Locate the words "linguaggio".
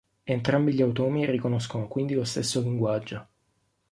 2.61-3.27